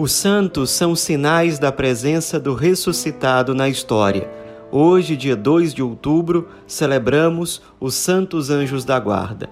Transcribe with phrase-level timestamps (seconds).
[0.00, 4.30] Os santos são sinais da presença do ressuscitado na história.
[4.72, 9.50] Hoje, dia 2 de outubro, celebramos os Santos Anjos da Guarda.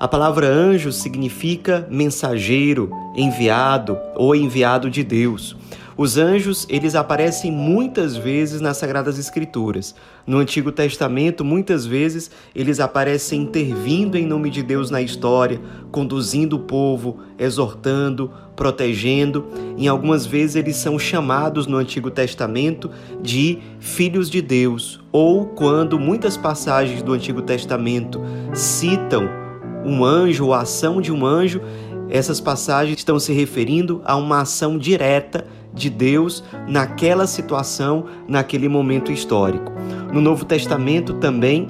[0.00, 5.54] A palavra anjo significa mensageiro, enviado ou enviado de Deus.
[5.94, 9.94] Os anjos, eles aparecem muitas vezes nas Sagradas Escrituras.
[10.26, 15.60] No Antigo Testamento, muitas vezes eles aparecem intervindo em nome de Deus na história,
[15.92, 19.48] conduzindo o povo, exortando, protegendo.
[19.76, 25.98] Em algumas vezes eles são chamados no Antigo Testamento de filhos de Deus, ou quando
[25.98, 28.18] muitas passagens do Antigo Testamento
[28.54, 29.49] citam
[29.84, 31.60] um anjo a ação de um anjo,
[32.08, 39.12] essas passagens estão se referindo a uma ação direta de Deus naquela situação, naquele momento
[39.12, 39.72] histórico.
[40.12, 41.68] No Novo Testamento também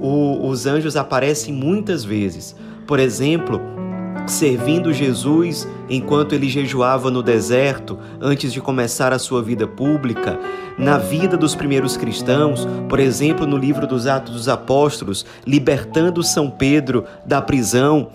[0.00, 2.54] o, os anjos aparecem muitas vezes.
[2.86, 3.60] Por exemplo,
[4.28, 10.38] servindo Jesus enquanto ele jejuava no deserto antes de começar a sua vida pública,
[10.76, 16.50] na vida dos primeiros cristãos, por exemplo, no livro dos Atos dos Apóstolos, libertando São
[16.50, 18.10] Pedro da prisão.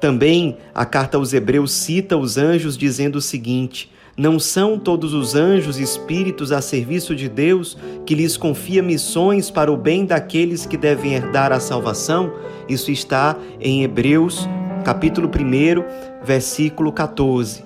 [0.00, 5.34] Também a carta aos Hebreus cita os anjos dizendo o seguinte: não são todos os
[5.34, 10.76] anjos espíritos a serviço de Deus que lhes confia missões para o bem daqueles que
[10.76, 12.32] devem herdar a salvação?
[12.68, 14.48] Isso está em Hebreus,
[14.84, 17.64] capítulo 1, versículo 14.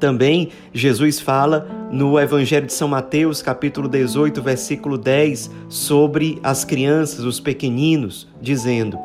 [0.00, 7.20] Também Jesus fala no Evangelho de São Mateus, capítulo 18, versículo 10, sobre as crianças,
[7.20, 8.98] os pequeninos, dizendo: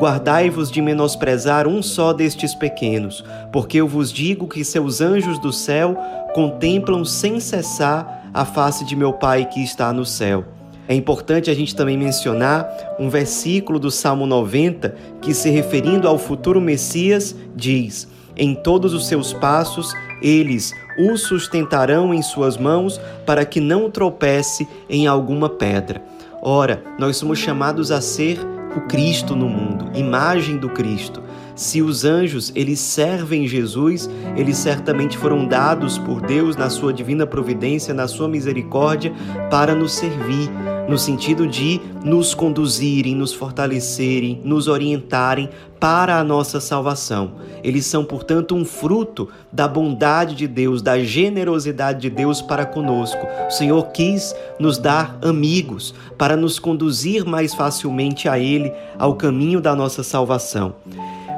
[0.00, 5.52] Guardai-vos de menosprezar um só destes pequenos, porque eu vos digo que seus anjos do
[5.52, 5.96] céu
[6.34, 10.44] contemplam sem cessar a face de meu Pai que está no céu.
[10.90, 14.92] É importante a gente também mencionar um versículo do Salmo 90
[15.22, 22.12] que, se referindo ao futuro Messias, diz: Em todos os seus passos eles o sustentarão
[22.12, 26.02] em suas mãos para que não tropece em alguma pedra.
[26.42, 28.40] Ora, nós somos chamados a ser
[28.76, 31.22] o Cristo no mundo, imagem do Cristo.
[31.60, 37.26] Se os anjos eles servem Jesus, eles certamente foram dados por Deus na sua divina
[37.26, 39.12] providência, na sua misericórdia,
[39.50, 40.50] para nos servir,
[40.88, 47.32] no sentido de nos conduzirem, nos fortalecerem, nos orientarem para a nossa salvação.
[47.62, 53.20] Eles são, portanto, um fruto da bondade de Deus, da generosidade de Deus para conosco.
[53.46, 59.60] O Senhor quis nos dar amigos para nos conduzir mais facilmente a Ele, ao caminho
[59.60, 60.74] da nossa salvação.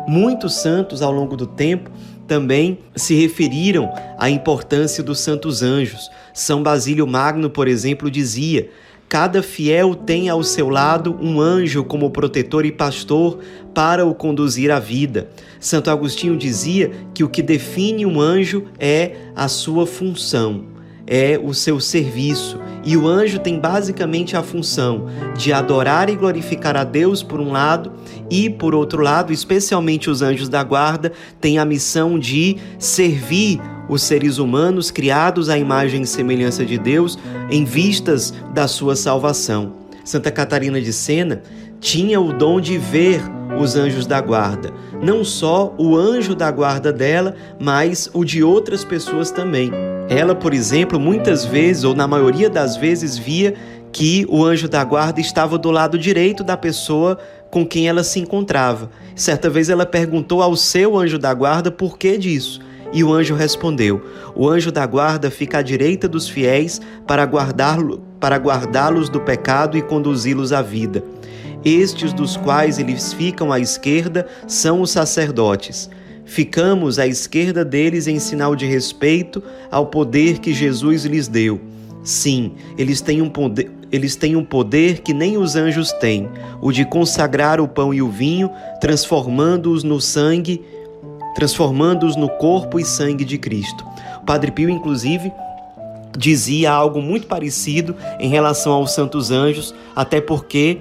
[0.07, 1.91] Muitos santos ao longo do tempo
[2.27, 6.11] também se referiram à importância dos santos anjos.
[6.33, 8.71] São Basílio Magno, por exemplo, dizia:
[9.09, 13.41] Cada fiel tem ao seu lado um anjo como protetor e pastor
[13.75, 15.29] para o conduzir à vida.
[15.61, 20.65] Santo Agostinho dizia que o que define um anjo é a sua função,
[21.07, 22.59] é o seu serviço.
[22.85, 27.53] E o anjo tem basicamente a função de adorar e glorificar a Deus por um
[27.53, 27.93] lado,
[28.31, 34.03] e por outro lado, especialmente os anjos da guarda, têm a missão de servir os
[34.03, 37.19] seres humanos criados à imagem e semelhança de Deus
[37.51, 39.75] em vistas da sua salvação.
[40.05, 41.43] Santa Catarina de Sena
[41.81, 43.21] tinha o dom de ver
[43.59, 48.85] os anjos da guarda, não só o anjo da guarda dela, mas o de outras
[48.85, 49.71] pessoas também.
[50.09, 53.55] Ela, por exemplo, muitas vezes, ou na maioria das vezes, via
[53.93, 57.19] que o anjo da guarda estava do lado direito da pessoa
[57.51, 58.91] com quem ela se encontrava.
[59.15, 62.61] Certa vez ela perguntou ao seu anjo da guarda por que disso.
[62.93, 64.03] E o anjo respondeu:
[64.35, 69.77] O anjo da guarda fica à direita dos fiéis para guardá-los para guardá-los do pecado
[69.77, 71.03] e conduzi-los à vida.
[71.65, 75.89] Estes dos quais eles ficam à esquerda são os sacerdotes.
[76.25, 81.61] Ficamos à esquerda deles em sinal de respeito ao poder que Jesus lhes deu.
[82.03, 86.29] Sim, eles têm um poder, eles têm um poder que nem os anjos têm,
[86.61, 88.51] o de consagrar o pão e o vinho,
[88.81, 90.61] transformando-os no sangue
[91.35, 93.85] transformando-os no corpo e sangue de Cristo.
[94.21, 95.33] O Padre Pio, inclusive,
[96.17, 100.79] dizia algo muito parecido em relação aos santos anjos, até porque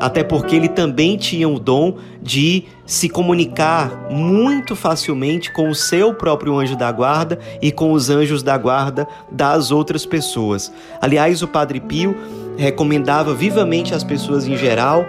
[0.00, 6.14] até porque ele também tinha o dom de se comunicar muito facilmente com o seu
[6.14, 10.72] próprio anjo da guarda e com os anjos da guarda das outras pessoas.
[11.00, 12.16] Aliás, o Padre Pio
[12.56, 15.06] recomendava vivamente às pessoas em geral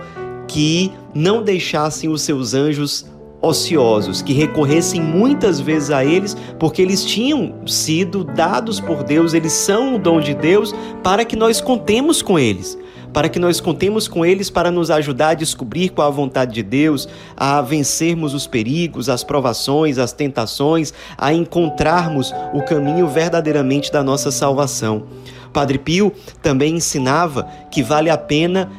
[0.48, 3.10] que não deixassem os seus anjos
[3.42, 9.54] ociosos, que recorressem muitas vezes a eles, porque eles tinham sido dados por Deus, eles
[9.54, 12.78] são o dom de Deus para que nós contemos com eles,
[13.13, 16.63] para que nós contemos com eles para nos ajudar a descobrir qual a vontade de
[16.63, 24.04] Deus, a vencermos os perigos, as provações, as tentações, a encontrarmos o caminho verdadeiramente da
[24.04, 25.04] nossa salvação.
[25.52, 26.12] Padre Pio
[26.42, 28.69] também ensinava que vale a pena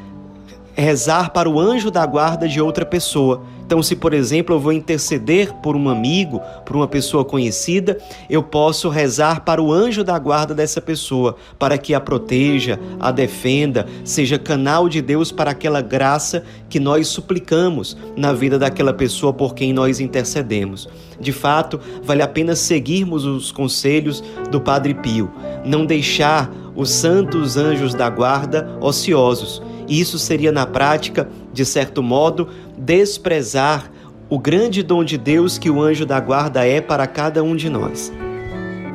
[0.75, 3.43] rezar para o anjo da guarda de outra pessoa.
[3.65, 7.97] Então, se por exemplo eu vou interceder por um amigo, por uma pessoa conhecida,
[8.29, 13.11] eu posso rezar para o anjo da guarda dessa pessoa, para que a proteja, a
[13.11, 19.33] defenda, seja canal de Deus para aquela graça que nós suplicamos na vida daquela pessoa
[19.33, 20.87] por quem nós intercedemos.
[21.19, 25.31] De fato, vale a pena seguirmos os conselhos do Padre Pio,
[25.65, 29.63] não deixar os santos anjos da guarda ociosos
[30.01, 33.91] isso seria, na prática, de certo modo, desprezar
[34.29, 37.69] o grande dom de Deus que o anjo da guarda é para cada um de
[37.69, 38.13] nós.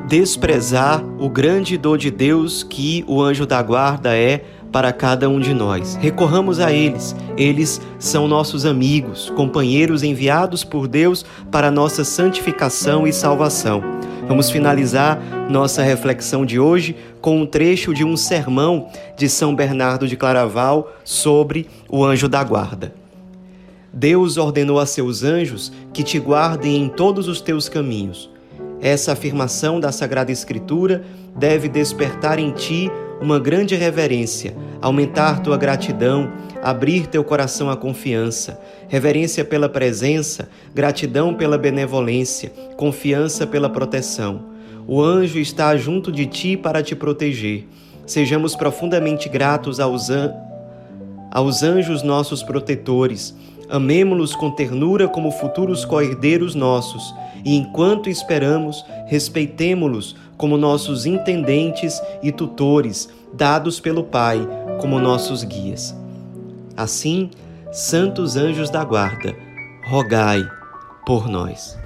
[0.07, 5.39] Desprezar o grande dom de Deus que o anjo da guarda é para cada um
[5.39, 5.95] de nós.
[5.95, 7.15] Recorramos a eles.
[7.37, 13.81] Eles são nossos amigos, companheiros enviados por Deus para nossa santificação e salvação.
[14.27, 20.07] Vamos finalizar nossa reflexão de hoje com um trecho de um sermão de São Bernardo
[20.07, 22.93] de Claraval sobre o anjo da guarda.
[23.93, 28.29] Deus ordenou a seus anjos que te guardem em todos os teus caminhos.
[28.81, 31.03] Essa afirmação da Sagrada Escritura
[31.35, 32.91] deve despertar em ti
[33.21, 36.31] uma grande reverência, aumentar tua gratidão,
[36.61, 44.41] abrir teu coração à confiança, reverência pela presença, gratidão pela benevolência, confiança pela proteção.
[44.87, 47.67] O anjo está junto de ti para te proteger.
[48.05, 50.33] Sejamos profundamente gratos aos, an...
[51.29, 53.35] aos anjos nossos protetores.
[53.69, 62.31] Amemo-los com ternura como futuros co-herdeiros nossos, e enquanto esperamos, respeitemo-los como nossos intendentes e
[62.31, 64.39] tutores, dados pelo Pai
[64.79, 65.95] como nossos guias.
[66.75, 67.29] Assim,
[67.71, 69.35] santos anjos da guarda,
[69.89, 70.47] rogai
[71.05, 71.77] por nós.